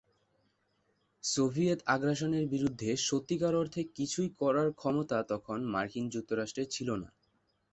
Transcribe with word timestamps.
Soviet 1.23 1.79
আগ্রাসনের 1.87 2.45
বিরুদ্ধে 2.47 2.89
সত্যিকার 3.07 3.53
অর্থে 3.55 3.81
কিছুই 3.95 4.29
করার 4.39 4.69
ক্ষমতা 4.73 5.17
তখন 5.31 5.57
মার্কিন 5.73 6.05
যুক্তরাষ্ট্রের 6.09 6.67
ছিল 6.67 6.89
না। 6.95 7.09